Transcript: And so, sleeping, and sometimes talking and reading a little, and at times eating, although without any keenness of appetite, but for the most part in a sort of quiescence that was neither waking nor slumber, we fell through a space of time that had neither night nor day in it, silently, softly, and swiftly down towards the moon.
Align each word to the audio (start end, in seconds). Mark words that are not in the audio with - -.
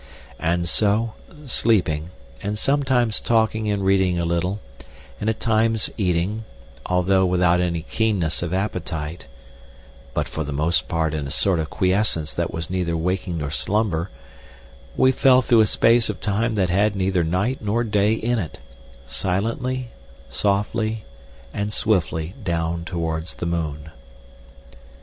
And 0.39 0.67
so, 0.67 1.13
sleeping, 1.45 2.09
and 2.41 2.57
sometimes 2.57 3.19
talking 3.21 3.69
and 3.71 3.85
reading 3.85 4.17
a 4.17 4.25
little, 4.25 4.59
and 5.19 5.29
at 5.29 5.39
times 5.39 5.91
eating, 5.95 6.43
although 6.87 7.23
without 7.23 7.61
any 7.61 7.83
keenness 7.83 8.41
of 8.41 8.51
appetite, 8.51 9.27
but 10.15 10.27
for 10.27 10.43
the 10.43 10.51
most 10.53 10.87
part 10.87 11.13
in 11.13 11.27
a 11.27 11.29
sort 11.29 11.59
of 11.59 11.69
quiescence 11.69 12.33
that 12.33 12.51
was 12.51 12.67
neither 12.67 12.97
waking 12.97 13.37
nor 13.37 13.51
slumber, 13.51 14.09
we 14.97 15.11
fell 15.11 15.43
through 15.43 15.61
a 15.61 15.67
space 15.67 16.09
of 16.09 16.19
time 16.19 16.55
that 16.55 16.71
had 16.71 16.95
neither 16.95 17.23
night 17.23 17.61
nor 17.61 17.83
day 17.83 18.13
in 18.13 18.39
it, 18.39 18.59
silently, 19.05 19.89
softly, 20.31 21.05
and 21.53 21.71
swiftly 21.71 22.33
down 22.43 22.83
towards 22.85 23.35
the 23.35 23.45
moon. 23.45 23.91